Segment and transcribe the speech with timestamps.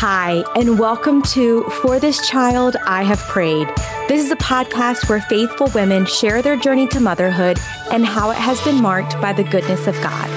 [0.00, 3.66] Hi, and welcome to For This Child I Have Prayed.
[4.06, 7.58] This is a podcast where faithful women share their journey to motherhood
[7.90, 10.30] and how it has been marked by the goodness of God.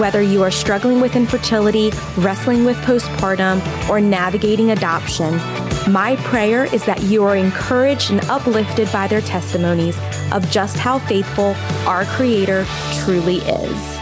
[0.00, 5.36] Whether you are struggling with infertility, wrestling with postpartum, or navigating adoption,
[5.92, 9.96] my prayer is that you are encouraged and uplifted by their testimonies
[10.32, 11.54] of just how faithful
[11.86, 12.66] our Creator
[13.04, 13.95] truly is.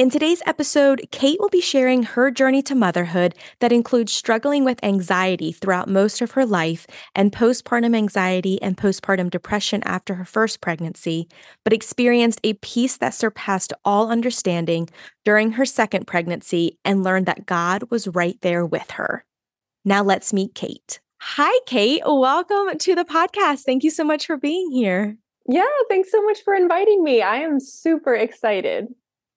[0.00, 4.82] In today's episode, Kate will be sharing her journey to motherhood that includes struggling with
[4.82, 10.62] anxiety throughout most of her life and postpartum anxiety and postpartum depression after her first
[10.62, 11.28] pregnancy,
[11.64, 14.88] but experienced a peace that surpassed all understanding
[15.26, 19.26] during her second pregnancy and learned that God was right there with her.
[19.84, 20.98] Now let's meet Kate.
[21.20, 22.00] Hi, Kate.
[22.06, 23.64] Welcome to the podcast.
[23.64, 25.18] Thank you so much for being here.
[25.46, 27.20] Yeah, thanks so much for inviting me.
[27.20, 28.86] I am super excited.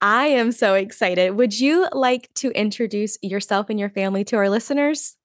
[0.04, 1.38] I am so excited.
[1.38, 5.16] Would you like to introduce yourself and your family to our listeners?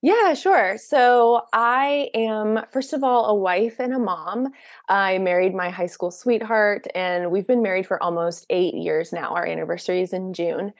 [0.00, 0.78] Yeah, sure.
[0.78, 4.52] So I am, first of all, a wife and a mom.
[4.88, 9.34] I married my high school sweetheart, and we've been married for almost eight years now.
[9.34, 10.72] Our anniversary is in June.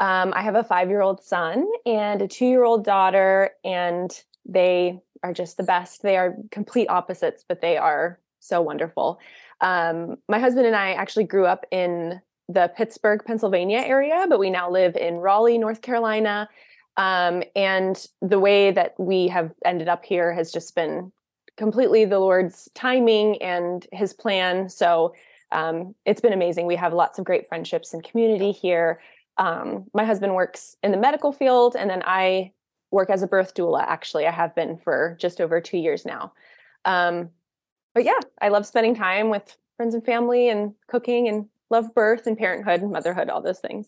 [0.00, 4.10] Um, I have a five year old son and a two year old daughter, and
[4.44, 6.02] they are just the best.
[6.02, 9.20] They are complete opposites, but they are so wonderful.
[9.60, 12.20] Um, my husband and I actually grew up in
[12.52, 16.48] the Pittsburgh, Pennsylvania area, but we now live in Raleigh, North Carolina.
[16.96, 21.12] Um, and the way that we have ended up here has just been
[21.56, 24.68] completely the Lord's timing and His plan.
[24.68, 25.14] So
[25.52, 26.66] um, it's been amazing.
[26.66, 29.00] We have lots of great friendships and community here.
[29.36, 32.52] Um, my husband works in the medical field, and then I
[32.90, 33.84] work as a birth doula.
[33.86, 36.32] Actually, I have been for just over two years now.
[36.84, 37.30] Um,
[37.94, 42.26] but yeah, I love spending time with friends and family and cooking and love birth
[42.26, 43.86] and parenthood and motherhood, all those things.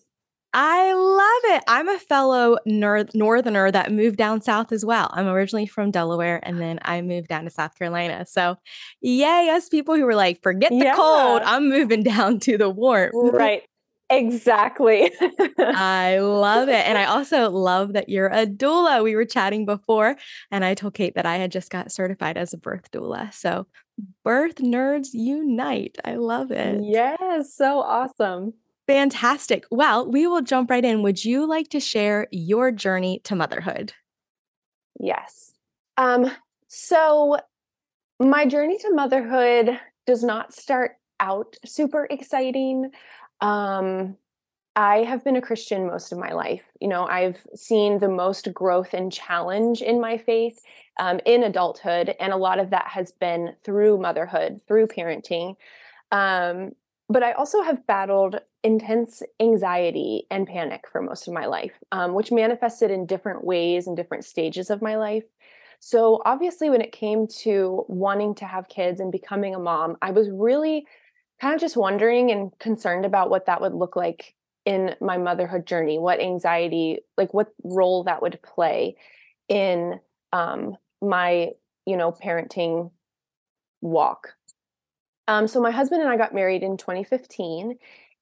[0.55, 1.65] I love it.
[1.67, 5.09] I'm a fellow nor- northerner that moved down south as well.
[5.13, 8.27] I'm originally from Delaware and then I moved down to South Carolina.
[8.27, 8.57] So,
[9.01, 10.95] yay, us people who were like, forget the yeah.
[10.95, 13.15] cold, I'm moving down to the warmth.
[13.15, 13.63] Right.
[14.13, 15.11] Exactly.
[15.59, 16.87] I love it.
[16.87, 19.03] And I also love that you're a doula.
[19.03, 20.17] We were chatting before,
[20.51, 23.33] and I told Kate that I had just got certified as a birth doula.
[23.33, 23.67] So,
[24.23, 25.97] birth nerds unite.
[26.05, 26.83] I love it.
[26.83, 28.53] Yes, so awesome.
[28.87, 29.65] Fantastic.
[29.71, 31.03] Well, we will jump right in.
[31.03, 33.95] Would you like to share your journey to motherhood?
[35.01, 35.55] Yes.
[35.97, 36.31] Um,
[36.69, 37.39] so,
[38.21, 42.91] my journey to motherhood does not start out super exciting.
[43.43, 44.17] Um,
[44.75, 46.63] I have been a Christian most of my life.
[46.81, 50.61] You know, I've seen the most growth and challenge in my faith
[50.99, 55.57] um, in adulthood, and a lot of that has been through motherhood, through parenting.
[56.11, 56.73] Um,
[57.09, 62.15] but I also have battled intense anxiety and panic for most of my life, um,
[62.15, 65.25] which manifested in different ways and different stages of my life.
[65.81, 70.13] So, obviously, when it came to wanting to have kids and becoming a mom, I
[70.13, 70.87] was really
[71.43, 75.67] kind of just wondering and concerned about what that would look like in my motherhood
[75.67, 78.95] journey what anxiety like what role that would play
[79.49, 79.99] in
[80.33, 81.51] um my
[81.85, 82.93] you know parenting
[83.81, 84.35] walk.
[85.27, 87.77] Um so my husband and I got married in 2015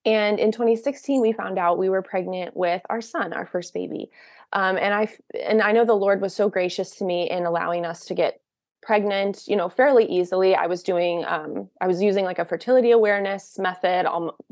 [0.06, 4.10] and in 2016 we found out we were pregnant with our son our first baby.
[4.54, 7.84] Um and I and I know the Lord was so gracious to me in allowing
[7.84, 8.41] us to get
[8.83, 10.55] pregnant you know fairly easily.
[10.55, 14.07] I was doing um, i was using like a fertility awareness method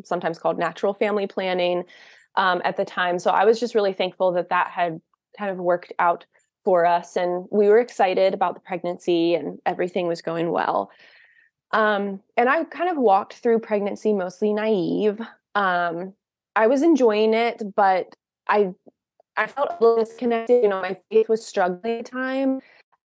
[0.04, 1.84] sometimes called natural family planning
[2.36, 3.18] um, at the time.
[3.18, 5.00] So i was just really thankful that that had
[5.38, 6.26] kind of worked out
[6.64, 10.90] for us and we were excited about the pregnancy and everything was going well.
[11.72, 15.20] Um, and i kind of walked through pregnancy mostly naive.
[15.54, 16.12] Um,
[16.54, 18.14] i was enjoying it but
[18.46, 18.72] i
[19.36, 20.62] i felt a little disconnected.
[20.62, 22.60] You know my faith was struggling at the time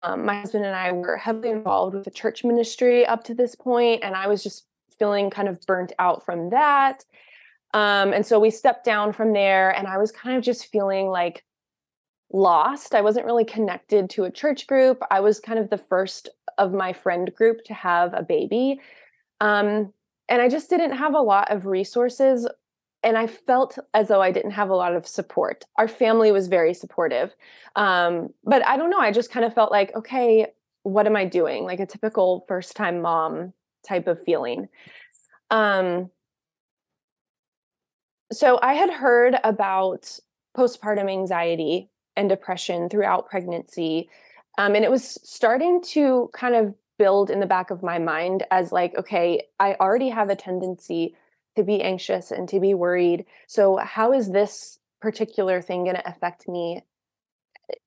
[0.02, 3.54] um, my husband and I were heavily involved with the church ministry up to this
[3.54, 4.66] point, and I was just
[4.98, 7.04] feeling kind of burnt out from that.
[7.72, 11.08] Um, and so we stepped down from there, and I was kind of just feeling
[11.08, 11.44] like
[12.32, 12.94] lost.
[12.94, 15.02] I wasn't really connected to a church group.
[15.10, 16.28] I was kind of the first
[16.58, 18.80] of my friend group to have a baby.
[19.40, 19.92] Um,
[20.28, 22.46] and I just didn't have a lot of resources
[23.02, 25.64] and I felt as though I didn't have a lot of support.
[25.76, 27.34] Our family was very supportive.
[27.76, 30.48] Um, but I don't know, I just kind of felt like, okay,
[30.82, 31.64] what am I doing?
[31.64, 33.52] Like a typical first time mom
[33.86, 34.68] type of feeling.
[35.50, 36.10] Um,
[38.32, 40.18] so I had heard about
[40.56, 44.08] postpartum anxiety and depression throughout pregnancy.
[44.58, 48.44] Um, and it was starting to kind of build in the back of my mind
[48.50, 51.16] as like, okay, I already have a tendency
[51.56, 53.24] to be anxious and to be worried.
[53.46, 56.82] So, how is this particular thing going to affect me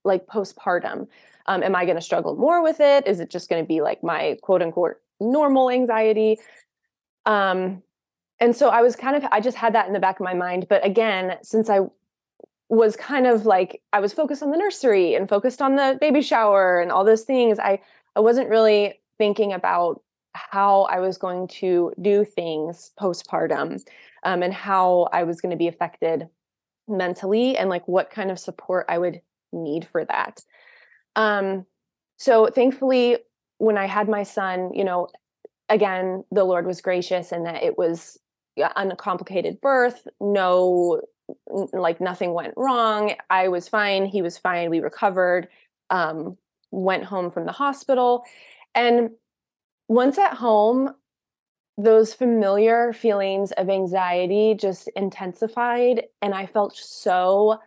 [0.04, 1.08] like postpartum?
[1.46, 3.08] Um, am I going to struggle more with it?
[3.08, 6.40] Is it just going to be like my quote unquote normal anxiety?
[7.26, 7.84] Um,
[8.40, 10.34] and so I was kind of, I just had that in the back of my
[10.34, 10.68] mind.
[10.70, 11.82] But again, since I
[12.70, 16.22] was kind of like, I was focused on the nursery and focused on the baby
[16.22, 17.80] shower and all those things, I,
[18.16, 20.02] I wasn't really thinking about
[20.34, 23.82] how I was going to do things postpartum
[24.24, 26.28] um, and how I was going to be affected
[26.88, 29.22] mentally and like what kind of support I would
[29.52, 30.42] need for that.
[31.16, 31.66] Um,
[32.18, 33.18] so thankfully,
[33.58, 35.08] when I had my son, you know,
[35.70, 38.20] again, the Lord was gracious and that it was
[38.76, 41.02] uncomplicated birth, no,
[41.72, 43.14] like nothing went wrong.
[43.30, 44.06] I was fine.
[44.06, 44.70] He was fine.
[44.70, 45.48] We recovered,
[45.90, 46.38] um,
[46.72, 48.24] went home from the hospital.
[48.76, 49.12] And
[49.88, 50.94] once at home,
[51.78, 56.04] those familiar feelings of anxiety just intensified.
[56.22, 57.60] And I felt so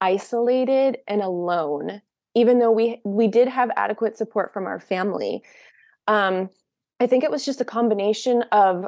[0.00, 2.02] isolated and alone
[2.34, 5.42] even though we we did have adequate support from our family
[6.08, 6.50] um,
[7.00, 8.86] i think it was just a combination of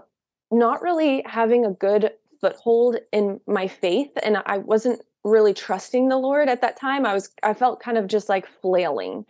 [0.50, 2.10] not really having a good
[2.40, 7.14] foothold in my faith and i wasn't really trusting the lord at that time i
[7.14, 9.24] was i felt kind of just like flailing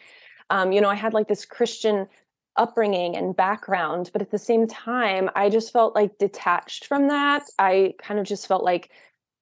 [0.51, 2.07] um, you know i had like this christian
[2.57, 7.45] upbringing and background but at the same time i just felt like detached from that.
[7.59, 8.91] I kind of just felt like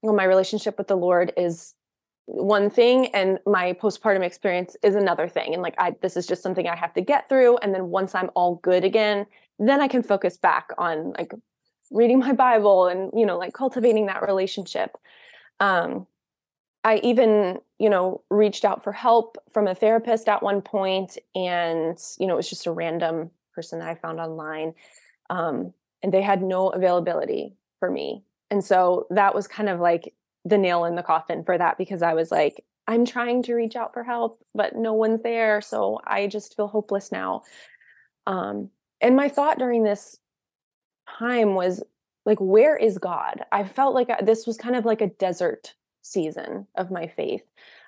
[0.03, 1.75] well my relationship with the lord is
[2.27, 5.53] one thing and my postpartum experience is another thing.
[5.53, 7.59] And like i this is just something i have to get through.
[7.59, 9.27] And then once i'm all good again
[9.59, 11.33] then i can focus back on like
[11.91, 14.97] reading my bible and you know like cultivating that relationship.
[15.61, 16.07] Um
[16.85, 21.99] i even you know reached out for help from a therapist at one point and
[22.19, 24.75] you know it was just a random person that i found online
[25.31, 25.73] um
[26.03, 30.15] and they had no availability for me and so that was kind of like
[30.45, 33.77] the nail in the coffin for that because I was like, I'm trying to reach
[33.77, 35.61] out for help, but no one's there.
[35.61, 37.43] So I just feel hopeless now.
[38.27, 38.71] Um,
[39.01, 40.19] and my thought during this
[41.19, 41.83] time was
[42.27, 43.43] like, where is God?
[43.53, 47.43] I felt like this was kind of like a desert season of my faith.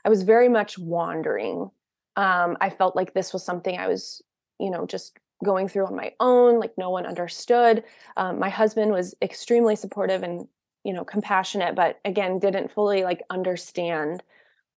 [0.05, 1.71] I was very much wandering.
[2.17, 4.23] Um, I felt like this was something I was,
[4.59, 7.85] you know, just going through on my own, like no one understood.
[8.17, 10.49] Um, my husband was extremely supportive and
[10.87, 14.23] you know compassionate but again didn't fully like understand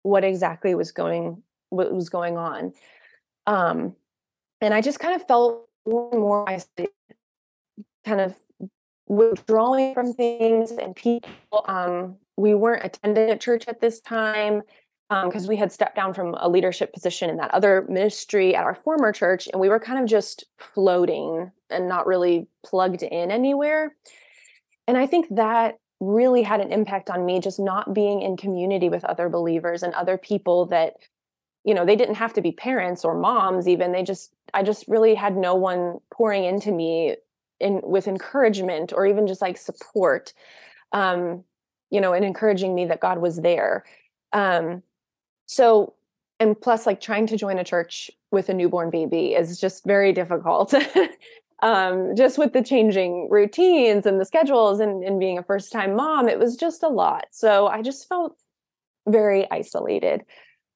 [0.03, 2.71] what exactly was going what was going on
[3.45, 3.93] um
[4.61, 6.93] and i just kind of felt more and more isolated
[8.05, 8.33] kind of
[9.09, 11.29] withdrawing from things and people
[11.65, 14.61] um we weren't attending at church at this time
[15.09, 18.63] because um, we had stepped down from a leadership position in that other ministry at
[18.63, 23.31] our former church and we were kind of just floating and not really plugged in
[23.31, 23.95] anywhere.
[24.87, 28.87] And i think that really had an impact on me just not being in community
[28.87, 30.93] with other believers and other people that
[31.63, 34.87] you know they didn't have to be parents or moms even they just i just
[34.87, 37.15] really had no one pouring into me
[37.59, 40.33] in with encouragement or even just like support.
[40.91, 41.43] Um
[41.89, 43.83] you know and encouraging me that god was there
[44.33, 44.81] um
[45.45, 45.93] so
[46.39, 50.13] and plus like trying to join a church with a newborn baby is just very
[50.13, 50.73] difficult
[51.61, 55.95] um, just with the changing routines and the schedules and, and being a first time
[55.95, 57.25] mom, it was just a lot.
[57.31, 58.37] So I just felt
[59.07, 60.23] very isolated.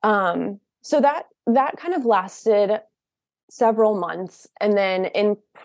[0.04, 2.82] Um, so that that kind of lasted
[3.50, 5.06] several months and then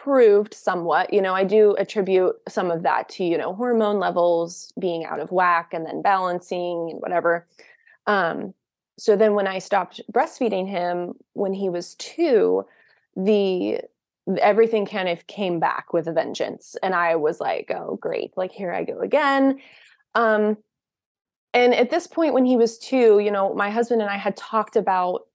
[0.06, 1.12] improved somewhat.
[1.12, 5.18] You know, I do attribute some of that to, you know, hormone levels being out
[5.18, 7.46] of whack and then balancing and whatever.
[8.06, 8.54] Um,
[8.98, 12.64] so then when I stopped breastfeeding him when he was two,
[13.16, 13.80] the
[14.38, 18.50] everything kind of came back with a vengeance and i was like oh great like
[18.50, 19.56] here i go again
[20.16, 20.56] um
[21.54, 24.36] and at this point when he was 2 you know my husband and i had
[24.36, 25.28] talked about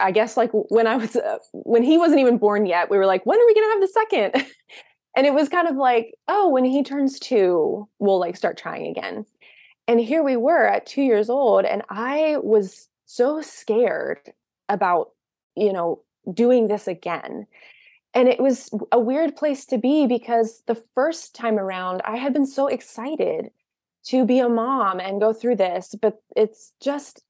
[0.00, 3.06] i guess like when i was uh, when he wasn't even born yet we were
[3.06, 4.46] like when are we going to have the second?
[5.16, 8.88] And it was kind of like oh when he turns 2 we'll like start trying
[8.88, 9.24] again.
[9.86, 14.18] And here we were at 2 years old and i was so scared
[14.68, 15.10] about
[15.54, 17.46] you know doing this again.
[18.12, 22.32] And it was a weird place to be because the first time around i had
[22.32, 23.50] been so excited
[24.06, 27.22] to be a mom and go through this but it's just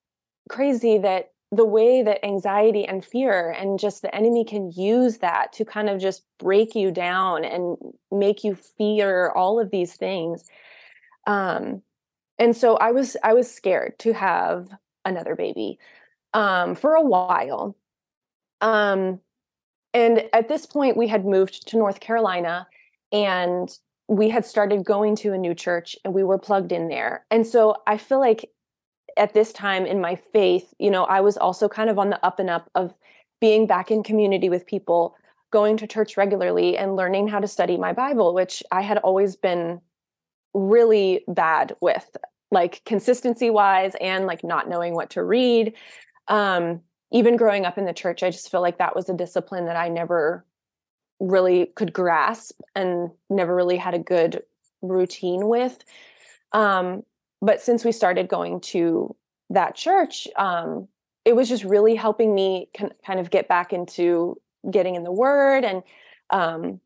[0.48, 5.52] crazy that the way that anxiety and fear and just the enemy can use that
[5.52, 7.76] to kind of just break you down and
[8.10, 10.44] make you fear all of these things
[11.26, 11.82] um
[12.38, 14.68] and so i was i was scared to have
[15.04, 15.78] another baby
[16.32, 17.76] um for a while
[18.60, 19.20] um
[19.94, 22.66] and at this point, we had moved to North Carolina.
[23.12, 23.70] And
[24.08, 27.24] we had started going to a new church and we were plugged in there.
[27.30, 28.50] And so I feel like
[29.16, 32.24] at this time in my faith, you know, I was also kind of on the
[32.24, 32.94] up and up of
[33.40, 35.16] being back in community with people,
[35.50, 39.36] going to church regularly and learning how to study my Bible, which I had always
[39.36, 39.80] been
[40.52, 42.16] really bad with,
[42.50, 45.74] like consistency wise and like not knowing what to read.
[46.28, 46.80] Um,
[47.12, 49.76] even growing up in the church, I just feel like that was a discipline that
[49.76, 50.44] I never
[51.20, 54.42] really could grasp and never really had a good
[54.82, 55.78] routine with.
[56.52, 57.02] Um,
[57.40, 59.14] but since we started going to
[59.50, 60.88] that church, um,
[61.24, 62.68] it was just really helping me
[63.04, 65.82] kind of get back into getting in the word and,
[66.30, 66.80] um,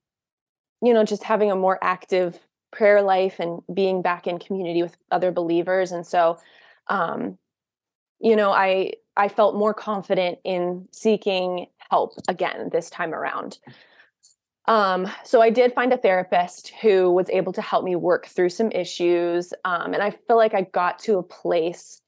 [0.82, 2.38] you know, just having a more active
[2.70, 5.92] prayer life and being back in community with other believers.
[5.92, 6.38] And so,
[6.88, 7.38] um,
[8.20, 13.58] you know, I I felt more confident in seeking help again this time around.
[14.68, 18.50] Um, so I did find a therapist who was able to help me work through
[18.50, 19.54] some issues.
[19.64, 22.02] Um, and I feel like I got to a place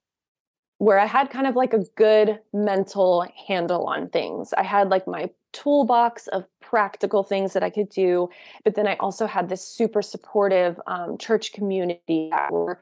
[0.77, 4.53] where I had kind of like a good mental handle on things.
[4.53, 8.29] I had like my toolbox of practical things that I could do,
[8.63, 12.81] but then I also had this super supportive um, church community that were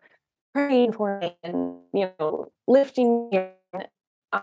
[0.53, 3.47] praying for me and you know lifting me,
[4.33, 4.41] uh,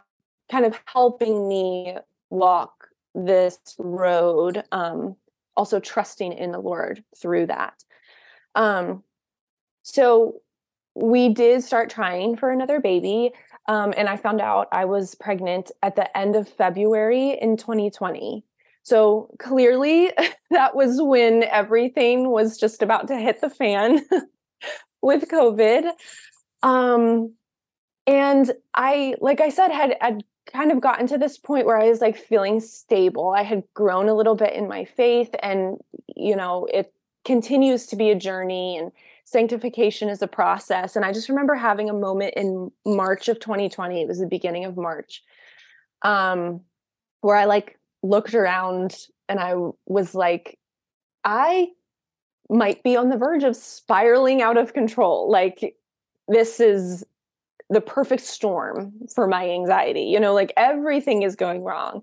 [0.51, 1.97] kind of helping me
[2.31, 5.17] walk this road um,
[5.57, 7.83] also trusting in the Lord through that.
[8.55, 9.03] Um,
[9.83, 10.41] so
[10.95, 13.33] we did start trying for another baby.
[13.69, 18.45] Um, and I found out I was pregnant at the end of February in 2020.
[18.83, 20.13] So clearly,
[20.51, 24.01] that was when everything was just about to hit the fan
[25.03, 25.91] with COVID.
[26.63, 27.35] Um,
[28.07, 31.89] and I, like I said, had, had kind of gotten to this point where I
[31.89, 33.31] was like feeling stable.
[33.31, 35.79] I had grown a little bit in my faith, and
[36.15, 36.93] you know, it
[37.25, 38.93] continues to be a journey, and
[39.25, 40.97] sanctification is a process.
[40.97, 44.65] And I just remember having a moment in March of 2020, it was the beginning
[44.65, 45.23] of March,
[46.03, 46.61] um,
[47.21, 48.97] where I like looked around
[49.29, 49.55] and I
[49.87, 50.59] was like,
[51.25, 51.69] I
[52.49, 55.29] might be on the verge of spiraling out of control.
[55.29, 55.75] Like,
[56.29, 57.05] this is
[57.71, 60.03] the perfect storm for my anxiety.
[60.03, 62.03] You know, like everything is going wrong.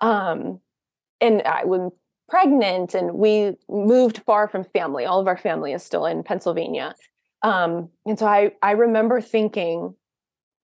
[0.00, 0.60] Um,
[1.20, 1.92] and I was
[2.28, 5.04] pregnant and we moved far from family.
[5.04, 6.94] All of our family is still in Pennsylvania.
[7.42, 9.94] Um, and so I, I remember thinking,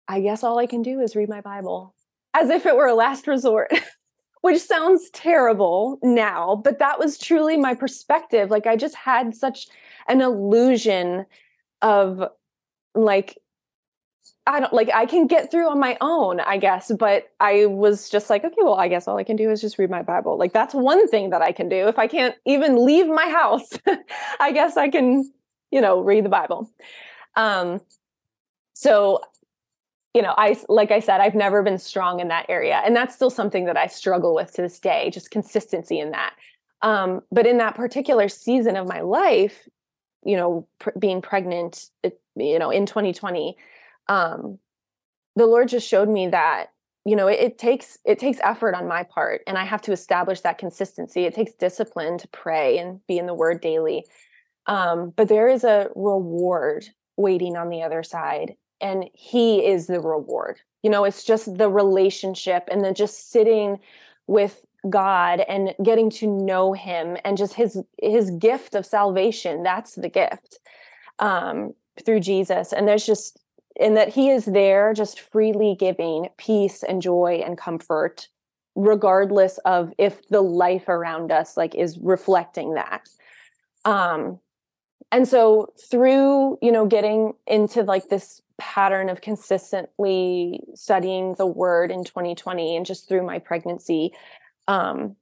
[0.09, 1.95] I guess all I can do is read my Bible
[2.35, 3.71] as if it were a last resort,
[4.43, 8.51] which sounds terrible now, but that was truly my perspective.
[8.51, 9.67] Like I just had such
[10.09, 11.27] an illusion
[11.83, 12.23] of
[12.95, 13.39] like
[14.49, 18.09] I don't like I can get through on my own, I guess, but I was
[18.09, 20.39] just like, okay, well, I guess all I can do is just read my Bible.
[20.39, 21.87] Like that's one thing that I can do.
[21.87, 23.69] If I can't even leave my house,
[24.41, 25.31] I guess I can,
[25.71, 26.71] you know, read the Bible.
[27.37, 27.81] Um
[28.73, 29.21] so
[30.15, 33.15] you know, I like I said, I've never been strong in that area, and that's
[33.15, 36.35] still something that I struggle with to this day, just consistency in that.
[36.81, 39.69] Um, but in that particular season of my life,
[40.25, 41.91] you know, pr- being pregnant,
[42.35, 43.57] you know, in 2020,
[44.09, 44.59] um,
[45.37, 46.73] the Lord just showed me that
[47.05, 49.93] you know it, it, takes it takes effort on my part, and I have to
[49.93, 51.25] establish that consistency.
[51.25, 54.05] It takes discipline to pray and be in the Word daily.
[54.67, 56.87] Um, but there is a reward
[57.17, 60.59] waiting on the other side, and He is the reward.
[60.83, 63.79] You know, it's just the relationship, and then just sitting
[64.27, 64.61] with
[64.91, 69.63] God and getting to know Him, and just His His gift of salvation.
[69.63, 70.59] That's the gift
[71.21, 71.75] um,
[72.05, 73.39] through Jesus, and there's just
[73.79, 78.29] and that he is there just freely giving peace and joy and comfort
[78.75, 83.09] regardless of if the life around us like is reflecting that.
[83.85, 84.39] Um
[85.11, 91.91] and so through you know getting into like this pattern of consistently studying the word
[91.91, 94.13] in 2020 and just through my pregnancy
[94.67, 95.15] um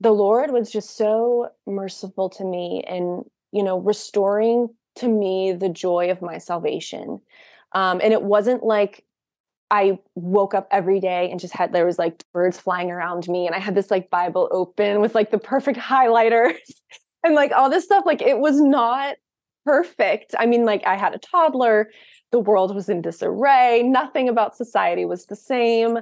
[0.00, 5.68] the lord was just so merciful to me and you know restoring to me the
[5.68, 7.20] joy of my salvation
[7.72, 9.04] um, and it wasn't like
[9.70, 13.46] I woke up every day and just had there was like birds flying around me
[13.46, 16.54] and I had this like Bible open with like the perfect highlighters
[17.24, 19.16] and like all this stuff like it was not
[19.64, 20.34] perfect.
[20.38, 21.90] I mean like I had a toddler,
[22.30, 25.98] the world was in disarray, nothing about society was the same.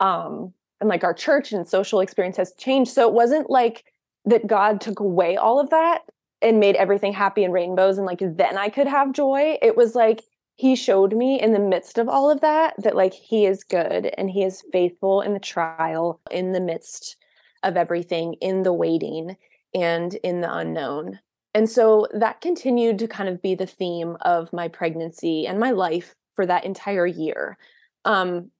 [0.00, 3.84] Um and like our church and social experience has changed so it wasn't like
[4.26, 6.02] that God took away all of that
[6.42, 9.56] and made everything happy and rainbows and like then I could have joy.
[9.62, 10.22] It was like
[10.56, 14.06] he showed me in the midst of all of that that like he is good
[14.18, 17.16] and he is faithful in the trial in the midst
[17.62, 19.36] of everything in the waiting
[19.74, 21.18] and in the unknown
[21.56, 25.70] and so that continued to kind of be the theme of my pregnancy and my
[25.70, 27.56] life for that entire year.
[28.04, 28.50] Um,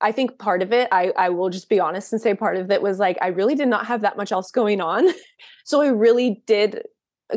[0.00, 2.70] I think part of it, I, I will just be honest and say part of
[2.70, 5.06] it was like I really did not have that much else going on.
[5.66, 6.82] so I really did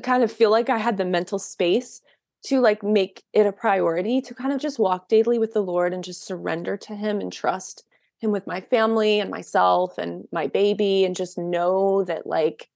[0.01, 2.01] kind of feel like I had the mental space
[2.45, 5.93] to like make it a priority to kind of just walk daily with the Lord
[5.93, 7.83] and just surrender to him and trust
[8.19, 12.69] him with my family and myself and my baby and just know that like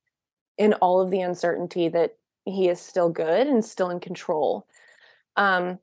[0.58, 4.68] in all of the uncertainty that he is still good and still in control.
[5.36, 5.80] Um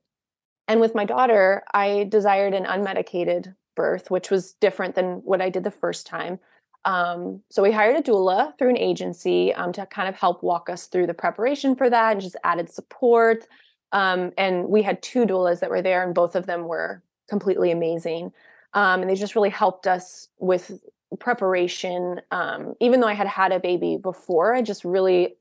[0.69, 5.49] and with my daughter, I desired an unmedicated birth, which was different than what I
[5.49, 6.41] did the first time.
[6.85, 10.71] Um, so we hired a doula through an agency um, to kind of help walk
[10.71, 13.47] us through the preparation for that and just added support.
[13.93, 17.71] Um, and we had two doulas that were there, and both of them were completely
[17.71, 18.33] amazing.
[18.75, 20.81] Um, and they just really helped us with
[21.19, 22.21] preparation.
[22.31, 25.37] Um, even though I had had a baby before, I just really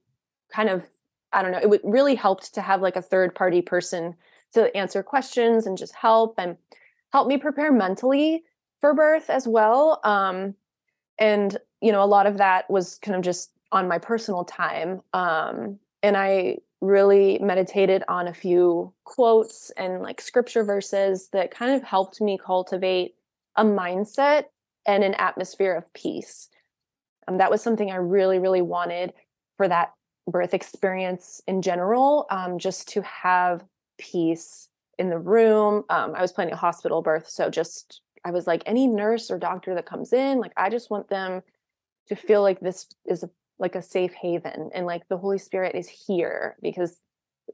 [0.53, 0.83] kind of,
[1.33, 4.15] I don't know, it really helped to have like a third party person
[4.53, 6.57] to answer questions and just help and
[7.11, 8.43] help me prepare mentally
[8.79, 9.99] for birth as well.
[10.03, 10.55] Um,
[11.17, 15.01] and you know, a lot of that was kind of just on my personal time.
[15.13, 21.73] Um, and I really meditated on a few quotes and like scripture verses that kind
[21.73, 23.15] of helped me cultivate
[23.55, 24.45] a mindset
[24.85, 26.49] and an atmosphere of peace.
[27.27, 29.13] Um, that was something I really, really wanted
[29.57, 29.93] for that
[30.27, 33.63] birth experience in general, um, just to have
[33.97, 35.83] peace in the room.
[35.89, 39.37] Um, I was planning a hospital birth, so just I was like, any nurse or
[39.37, 41.43] doctor that comes in, like I just want them
[42.07, 43.29] to feel like this is a,
[43.59, 46.97] like a safe haven and like the Holy Spirit is here because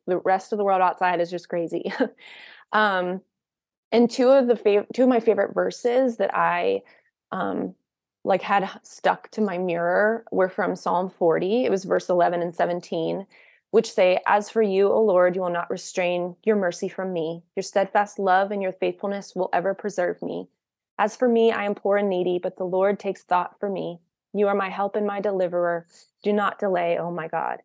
[0.08, 1.92] the rest of the world outside is just crazy.
[2.72, 3.22] um,
[3.92, 6.82] and two of the fav- two of my favorite verses that I
[7.32, 7.76] um,
[8.24, 11.66] like had stuck to my mirror were from Psalm 40.
[11.66, 13.26] It was verse 11 and 17
[13.72, 17.44] which say, As for you, O Lord, you will not restrain your mercy from me.
[17.56, 20.48] Your steadfast love and your faithfulness will ever preserve me.
[21.00, 24.00] As for me, I am poor and needy, but the Lord takes thought for me.
[24.34, 25.88] You are my help and my deliverer.
[26.24, 27.60] Do not delay, oh my God.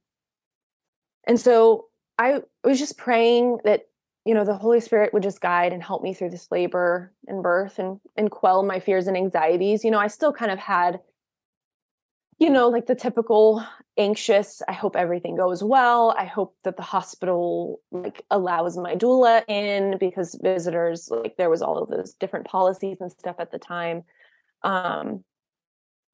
[1.26, 1.86] And so
[2.18, 3.82] I was just praying that,
[4.24, 7.42] you know, the Holy Spirit would just guide and help me through this labor and
[7.42, 9.84] birth and and quell my fears and anxieties.
[9.84, 11.00] You know, I still kind of had
[12.38, 13.64] you know, like the typical
[13.96, 16.14] anxious, I hope everything goes well.
[16.18, 21.62] I hope that the hospital like allows my doula in because visitors like there was
[21.62, 24.02] all of those different policies and stuff at the time.
[24.62, 25.24] Um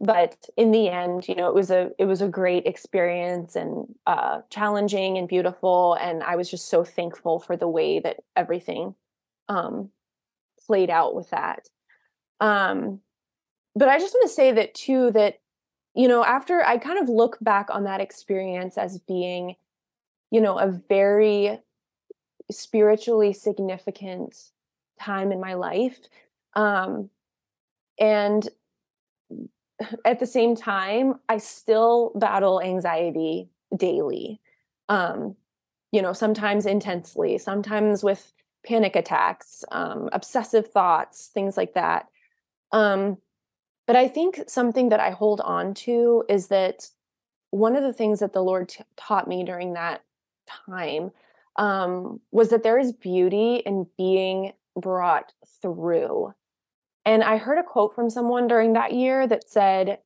[0.03, 3.87] but in the end, you know, it was a it was a great experience and
[4.07, 8.97] uh challenging and beautiful and I was just so thankful for the way that everything
[9.49, 9.91] um
[10.67, 11.69] played out with that.
[12.41, 13.01] Um
[13.77, 15.38] but I just want to say that too that
[15.95, 19.57] you know, after I kind of look back on that experience as being,
[20.31, 21.59] you know, a very
[22.51, 24.51] spiritually significant
[24.99, 25.99] time in my life.
[26.55, 27.11] Um,
[27.99, 28.49] and
[30.05, 34.40] at the same time, I still battle anxiety daily.
[34.88, 35.37] Um,
[35.92, 38.33] you know, sometimes intensely, sometimes with
[38.66, 42.09] panic attacks, um, obsessive thoughts, things like that.
[42.73, 43.18] Um,
[43.87, 46.88] but I think something that I hold on to is that
[47.51, 50.03] one of the things that the Lord t- taught me during that
[50.66, 51.11] time
[51.57, 56.33] um, was that there is beauty in being brought through.
[57.05, 59.99] And I heard a quote from someone during that year that said,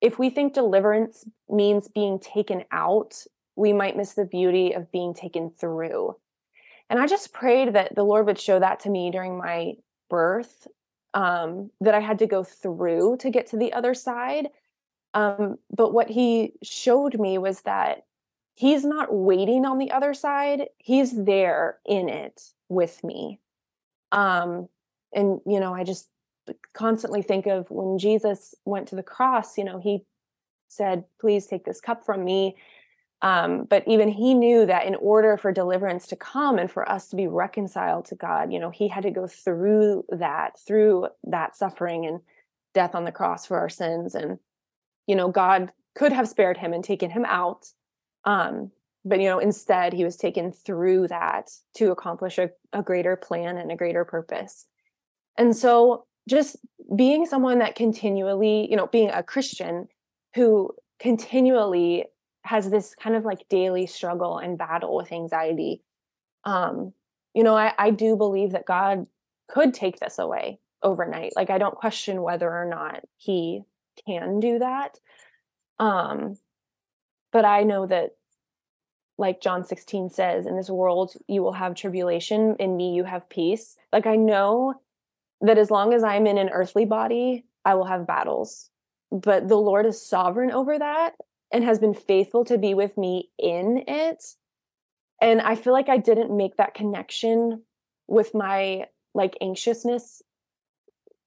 [0.00, 3.24] if we think deliverance means being taken out,
[3.56, 6.16] we might miss the beauty of being taken through.
[6.90, 9.74] And I just prayed that the Lord would show that to me during my
[10.10, 10.66] birth
[11.14, 14.48] um, that I had to go through to get to the other side.
[15.14, 18.04] Um, but what he showed me was that
[18.54, 23.40] he's not waiting on the other side, he's there in it with me.
[24.12, 24.68] Um,
[25.12, 26.08] and, you know, I just
[26.72, 30.04] constantly think of when Jesus went to the cross, you know, he
[30.68, 32.56] said, Please take this cup from me.
[33.22, 37.08] Um, but even he knew that in order for deliverance to come and for us
[37.08, 41.56] to be reconciled to God, you know, he had to go through that, through that
[41.56, 42.20] suffering and
[42.74, 44.14] death on the cross for our sins.
[44.14, 44.38] And,
[45.06, 47.68] you know, God could have spared him and taken him out.
[48.24, 48.72] Um,
[49.06, 53.56] but, you know, instead he was taken through that to accomplish a, a greater plan
[53.56, 54.66] and a greater purpose.
[55.38, 56.56] And so just
[56.94, 59.88] being someone that continually, you know, being a Christian
[60.34, 62.06] who continually
[62.44, 65.82] has this kind of like daily struggle and battle with anxiety
[66.44, 66.92] um
[67.34, 69.06] you know I, I do believe that god
[69.48, 73.62] could take this away overnight like i don't question whether or not he
[74.06, 74.98] can do that
[75.78, 76.36] um
[77.32, 78.10] but i know that
[79.16, 83.28] like John 16 says, in this world you will have tribulation, in me you have
[83.28, 83.76] peace.
[83.92, 84.74] Like I know
[85.44, 88.70] that as long as I'm in an earthly body, I will have battles.
[89.12, 91.12] But the Lord is sovereign over that
[91.52, 94.24] and has been faithful to be with me in it.
[95.20, 97.62] And I feel like I didn't make that connection
[98.08, 100.22] with my like anxiousness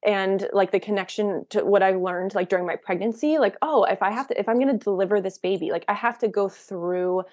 [0.05, 3.37] and like the connection to what I learned like during my pregnancy.
[3.37, 5.93] Like, oh, if I have to, if I'm going to deliver this baby, like I
[5.93, 7.23] have to go through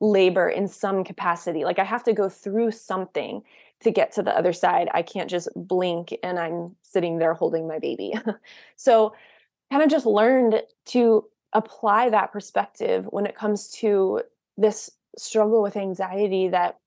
[0.00, 1.64] labor in some capacity.
[1.64, 3.42] Like I have to go through something
[3.84, 4.88] to get to the other side.
[4.92, 8.14] I can't just blink and I'm sitting there holding my baby.
[8.76, 9.14] so,
[9.70, 14.22] kind of just learned to apply that perspective when it comes to
[14.56, 16.78] this struggle with anxiety that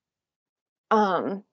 [0.91, 1.43] um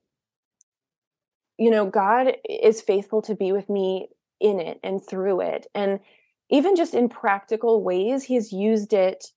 [1.57, 4.07] you know god is faithful to be with me
[4.41, 5.99] in it and through it and
[6.49, 9.31] even just in practical ways he's used it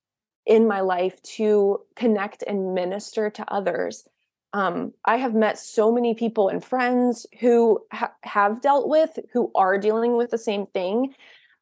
[0.49, 4.09] in my life to connect and minister to others.
[4.53, 9.51] Um, I have met so many people and friends who ha- have dealt with, who
[9.55, 11.15] are dealing with the same thing.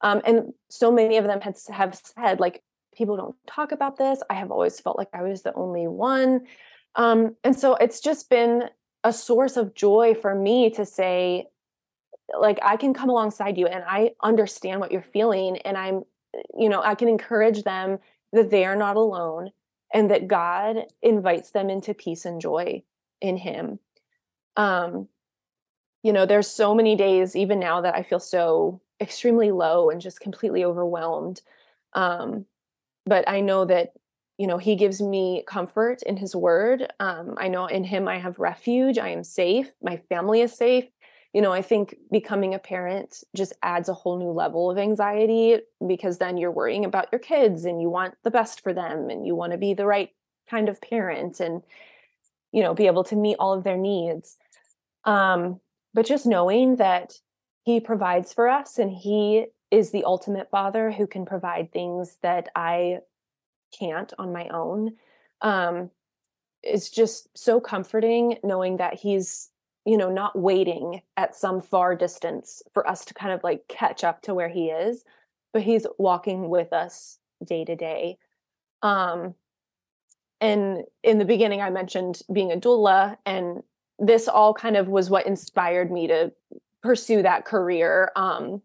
[0.02, 2.62] Um, and so many of them had, have said, like,
[2.94, 4.22] people don't talk about this.
[4.30, 6.46] I have always felt like I was the only one.
[6.94, 8.64] Um, and so it's just been
[9.04, 11.46] a source of joy for me to say,
[12.38, 15.58] like, I can come alongside you and I understand what you're feeling.
[15.58, 16.02] And I'm,
[16.56, 17.98] you know, I can encourage them
[18.32, 19.50] that they are not alone
[19.92, 22.82] and that God invites them into peace and joy
[23.20, 23.78] in him.
[24.56, 25.08] Um
[26.02, 30.00] you know, there's so many days even now that I feel so extremely low and
[30.00, 31.42] just completely overwhelmed.
[31.92, 32.46] Um
[33.04, 33.92] but I know that
[34.38, 36.92] you know, he gives me comfort in his word.
[37.00, 38.98] Um, I know in him I have refuge.
[38.98, 39.72] I am safe.
[39.82, 40.84] My family is safe
[41.36, 45.58] you know, I think becoming a parent just adds a whole new level of anxiety
[45.86, 49.26] because then you're worrying about your kids and you want the best for them and
[49.26, 50.08] you want to be the right
[50.48, 51.62] kind of parent and
[52.52, 54.38] you know, be able to meet all of their needs.
[55.04, 55.60] Um,
[55.92, 57.12] but just knowing that
[57.64, 62.48] he provides for us and he is the ultimate father who can provide things that
[62.56, 63.00] I
[63.78, 64.92] can't on my own.
[65.42, 65.90] Um,
[66.62, 69.50] it's just so comforting knowing that he's
[69.86, 74.04] you know not waiting at some far distance for us to kind of like catch
[74.04, 75.04] up to where he is
[75.52, 78.18] but he's walking with us day to day.
[78.82, 79.34] Um
[80.38, 83.62] and in the beginning i mentioned being a doula and
[83.98, 86.30] this all kind of was what inspired me to
[86.82, 88.10] pursue that career.
[88.16, 88.60] Um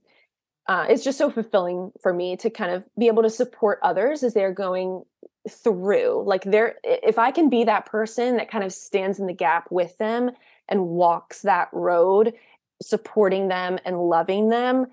[0.67, 4.23] uh, it's just so fulfilling for me to kind of be able to support others
[4.23, 5.03] as they're going
[5.49, 9.33] through like there if i can be that person that kind of stands in the
[9.33, 10.29] gap with them
[10.71, 12.33] and walks that road
[12.81, 14.87] supporting them and loving them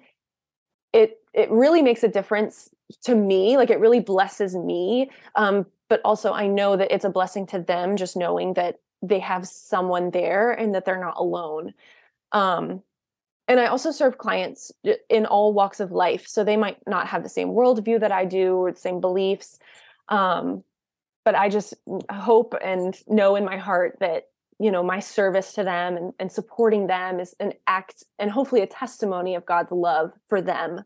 [0.92, 2.68] it it really makes a difference
[3.02, 7.10] to me like it really blesses me um but also i know that it's a
[7.10, 11.72] blessing to them just knowing that they have someone there and that they're not alone
[12.32, 12.82] um
[13.46, 14.72] and i also serve clients
[15.08, 18.24] in all walks of life so they might not have the same worldview that i
[18.24, 19.58] do or the same beliefs
[20.08, 20.62] um
[21.24, 21.74] but i just
[22.10, 24.24] hope and know in my heart that
[24.58, 28.62] you know my service to them and, and supporting them is an act and hopefully
[28.62, 30.84] a testimony of god's love for them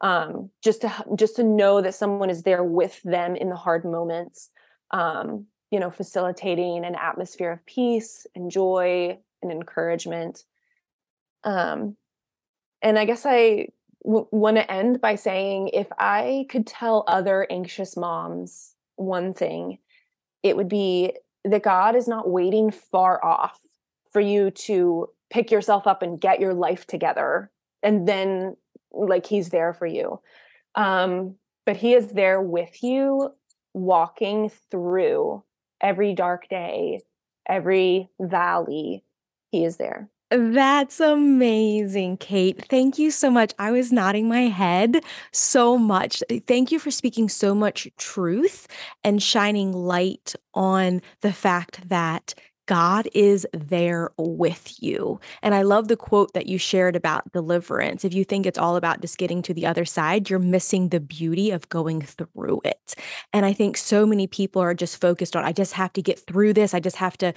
[0.00, 3.84] um, just to just to know that someone is there with them in the hard
[3.84, 4.50] moments
[4.90, 10.44] um, you know facilitating an atmosphere of peace and joy and encouragement.
[11.44, 11.96] Um,
[12.82, 13.68] and i guess I
[14.04, 19.78] w- want to end by saying if i could tell other anxious moms one thing
[20.42, 23.58] it would be that God is not waiting far off
[24.10, 27.50] for you to pick yourself up and get your life together
[27.82, 28.56] and then
[28.92, 30.20] like he's there for you.
[30.74, 33.30] Um but he is there with you
[33.72, 35.42] walking through
[35.80, 37.02] every dark day
[37.48, 39.04] every valley
[39.50, 42.64] he is there that's amazing, Kate.
[42.68, 43.52] Thank you so much.
[43.58, 46.22] I was nodding my head so much.
[46.46, 48.66] Thank you for speaking so much truth
[49.04, 52.34] and shining light on the fact that
[52.66, 55.20] God is there with you.
[55.42, 58.04] And I love the quote that you shared about deliverance.
[58.04, 61.00] If you think it's all about just getting to the other side, you're missing the
[61.00, 62.94] beauty of going through it.
[63.32, 66.20] And I think so many people are just focused on, I just have to get
[66.20, 66.72] through this.
[66.72, 67.32] I just have to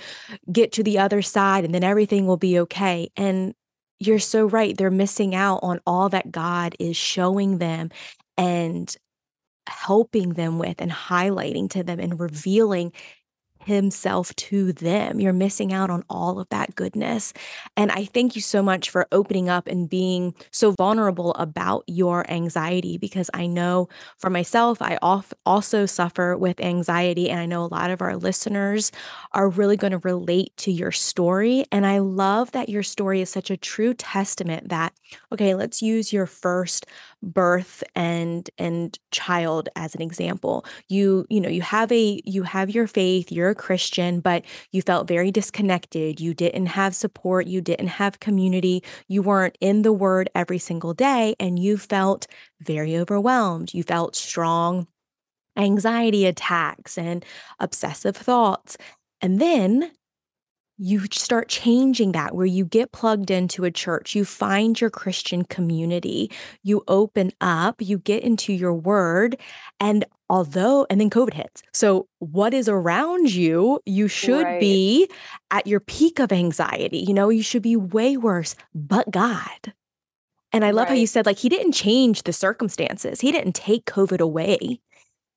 [0.52, 3.10] get to the other side and then everything will be okay.
[3.18, 3.56] And
[4.00, 4.78] you're so right.
[4.78, 7.90] They're missing out on all that God is showing them
[8.38, 8.96] and
[9.68, 12.92] helping them with and highlighting to them and revealing
[13.66, 15.20] himself to them.
[15.20, 17.34] You're missing out on all of that goodness.
[17.76, 22.30] And I thank you so much for opening up and being so vulnerable about your
[22.32, 24.98] anxiety because I know for myself, I
[25.46, 27.30] also suffer with anxiety.
[27.30, 28.92] And I know a lot of our listeners
[29.32, 31.66] are really going to relate to your story.
[31.72, 34.94] And I love that your story is such a true testament that,
[35.32, 36.86] okay, let's use your first
[37.26, 42.70] birth and and child as an example you you know you have a you have
[42.70, 46.20] your faith you're christian but you felt very disconnected.
[46.20, 47.48] You didn't have support.
[47.48, 48.84] You didn't have community.
[49.08, 52.28] You weren't in the word every single day and you felt
[52.60, 53.74] very overwhelmed.
[53.74, 54.88] You felt strong
[55.58, 57.24] anxiety attacks and
[57.60, 58.78] obsessive thoughts.
[59.22, 59.92] And then
[60.78, 65.46] you start changing that where you get plugged into a church, you find your Christian
[65.46, 66.30] community,
[66.64, 69.38] you open up, you get into your word.
[69.80, 71.62] And although, and then COVID hits.
[71.74, 74.60] So, what is around you, you should right.
[74.60, 75.10] be
[75.52, 77.00] at your peak of anxiety.
[77.00, 79.74] You know, you should be way worse, but God.
[80.52, 80.90] And I love right.
[80.90, 84.80] how you said, like, he didn't change the circumstances, he didn't take COVID away.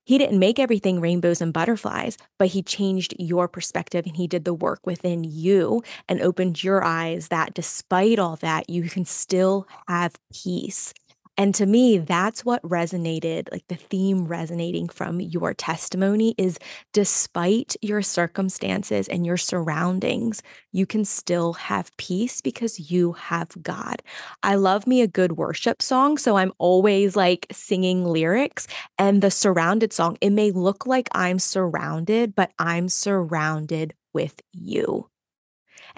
[0.05, 4.47] He didn't make everything rainbows and butterflies, but he changed your perspective and he did
[4.47, 9.69] the work within you and opened your eyes that despite all that, you can still
[9.87, 10.95] have peace
[11.39, 16.59] and to me, that's what resonated, like the theme resonating from your testimony is
[16.93, 24.03] despite your circumstances and your surroundings, you can still have peace because you have God.
[24.43, 26.19] I love me a good worship song.
[26.19, 28.67] So I'm always like singing lyrics
[28.99, 30.19] and the surrounded song.
[30.21, 35.09] It may look like I'm surrounded, but I'm surrounded with you.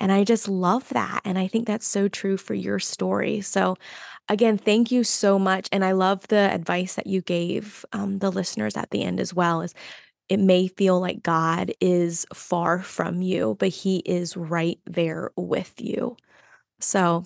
[0.00, 1.20] And I just love that.
[1.24, 3.40] And I think that's so true for your story.
[3.42, 3.76] So
[4.28, 5.68] again, thank you so much.
[5.70, 9.34] And I love the advice that you gave um, the listeners at the end as
[9.34, 9.60] well.
[9.60, 9.74] Is
[10.28, 15.74] it may feel like God is far from you, but He is right there with
[15.80, 16.16] you.
[16.80, 17.24] So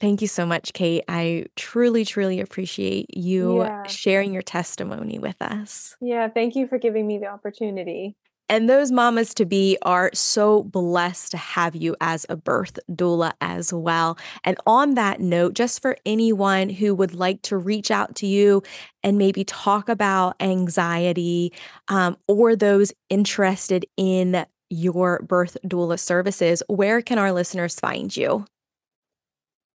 [0.00, 1.04] Thank you so much, Kate.
[1.06, 3.86] I truly, truly appreciate you yeah.
[3.86, 5.96] sharing your testimony with us.
[6.00, 8.16] Yeah, thank you for giving me the opportunity.
[8.48, 13.32] And those mamas to be are so blessed to have you as a birth doula
[13.40, 14.16] as well.
[14.44, 18.62] And on that note, just for anyone who would like to reach out to you
[19.02, 21.52] and maybe talk about anxiety
[21.88, 28.44] um, or those interested in your birth doula services, where can our listeners find you?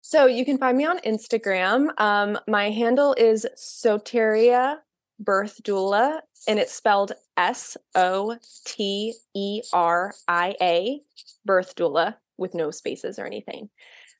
[0.01, 1.89] So you can find me on Instagram.
[1.99, 4.77] Um, my handle is Soteria
[5.23, 11.01] birth doula, and it's spelled S O T E R I A,
[11.45, 13.69] birth doula, with no spaces or anything.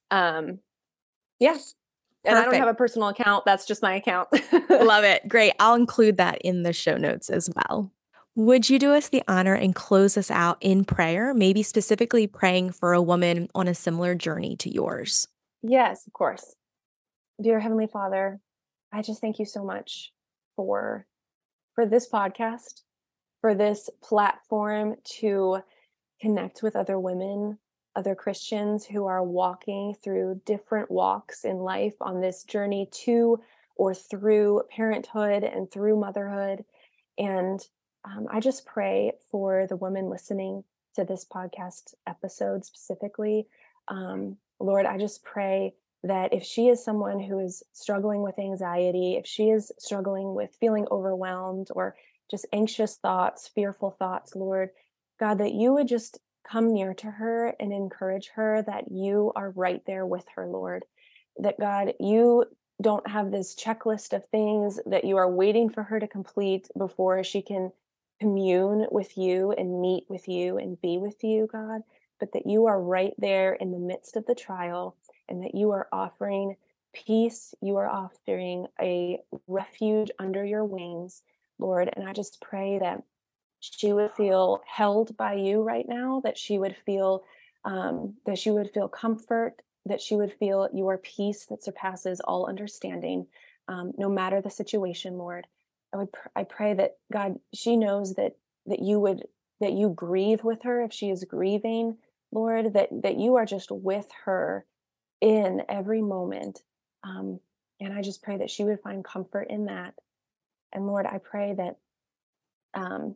[0.09, 0.59] Um,
[1.39, 1.57] yeah.
[2.23, 2.47] And Perfect.
[2.47, 3.45] I don't have a personal account.
[3.45, 4.29] That's just my account.
[4.69, 5.23] Love it.
[5.27, 5.53] Great.
[5.59, 7.91] I'll include that in the show notes as well.
[8.35, 12.71] Would you do us the honor and close us out in prayer, maybe specifically praying
[12.71, 15.27] for a woman on a similar journey to yours?
[15.63, 16.55] Yes, of course.
[17.41, 18.39] Dear Heavenly Father,
[18.93, 20.11] I just thank you so much
[20.55, 21.05] for
[21.73, 22.81] for this podcast,
[23.39, 25.59] for this platform to
[26.19, 27.57] connect with other women,
[27.95, 33.39] other Christians who are walking through different walks in life on this journey to
[33.75, 36.63] or through parenthood and through motherhood.
[37.17, 37.59] And
[38.05, 40.63] um, I just pray for the women listening
[40.95, 43.47] to this podcast episode specifically.
[43.87, 49.15] Um, Lord, I just pray that if she is someone who is struggling with anxiety,
[49.15, 51.95] if she is struggling with feeling overwhelmed or
[52.29, 54.69] just anxious thoughts, fearful thoughts, Lord,
[55.19, 56.17] God, that you would just
[56.49, 60.85] come near to her and encourage her that you are right there with her, Lord.
[61.37, 62.45] That God, you
[62.81, 67.23] don't have this checklist of things that you are waiting for her to complete before
[67.23, 67.71] she can
[68.19, 71.81] commune with you and meet with you and be with you, God,
[72.19, 74.95] but that you are right there in the midst of the trial
[75.31, 76.55] and that you are offering
[76.93, 77.55] peace.
[77.61, 81.23] You are offering a refuge under your wings,
[81.57, 81.89] Lord.
[81.95, 83.03] And I just pray that
[83.59, 87.23] she would feel held by you right now, that she would feel
[87.63, 92.47] um, that she would feel comfort, that she would feel your peace that surpasses all
[92.47, 93.27] understanding,
[93.67, 95.45] um, no matter the situation, Lord.
[95.93, 99.27] I would pr- I pray that God, she knows that that you would
[99.59, 101.97] that you grieve with her if she is grieving,
[102.31, 104.65] Lord, that that you are just with her
[105.21, 106.63] in every moment.
[107.03, 107.39] Um,
[107.79, 109.93] and I just pray that she would find comfort in that.
[110.73, 111.77] And Lord, I pray that
[112.73, 113.15] um,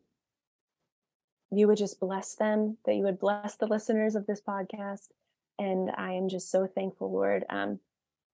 [1.51, 5.09] you would just bless them, that you would bless the listeners of this podcast.
[5.57, 7.79] And I am just so thankful, Lord, um,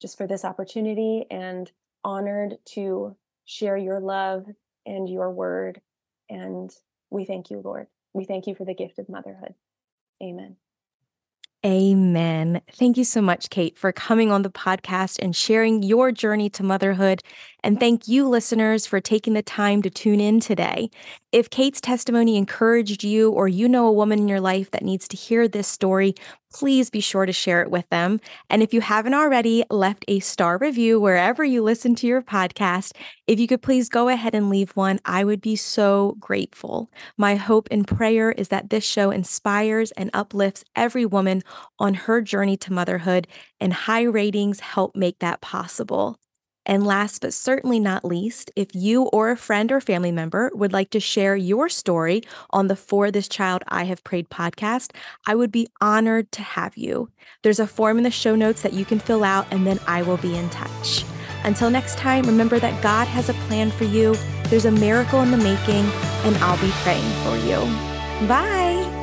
[0.01, 1.71] just for this opportunity and
[2.03, 4.47] honored to share your love
[4.86, 5.81] and your word.
[6.29, 6.73] And
[7.10, 7.88] we thank you, Lord.
[8.13, 9.53] we thank you for the gift of motherhood.
[10.21, 10.55] Amen.
[11.63, 12.62] Amen.
[12.74, 16.63] Thank you so much, Kate, for coming on the podcast and sharing your journey to
[16.63, 17.21] motherhood.
[17.63, 20.89] And thank you, listeners, for taking the time to tune in today.
[21.32, 25.08] If Kate's testimony encouraged you, or you know a woman in your life that needs
[25.10, 26.15] to hear this story,
[26.52, 28.19] please be sure to share it with them.
[28.50, 32.93] And if you haven't already left a star review wherever you listen to your podcast,
[33.28, 36.89] if you could please go ahead and leave one, I would be so grateful.
[37.15, 41.43] My hope and prayer is that this show inspires and uplifts every woman
[41.78, 43.28] on her journey to motherhood,
[43.60, 46.17] and high ratings help make that possible.
[46.65, 50.74] And last but certainly not least, if you or a friend or family member would
[50.74, 52.21] like to share your story
[52.52, 54.91] on the For This Child I Have Prayed podcast,
[55.26, 57.10] I would be honored to have you.
[57.41, 60.04] There's a form in the show notes that you can fill out, and then I
[60.04, 61.04] will be in touch.
[61.43, 64.15] Until next time, remember that God has a plan for you.
[64.45, 65.86] There's a miracle in the making,
[66.24, 67.58] and I'll be praying for you.
[68.28, 69.00] Bye.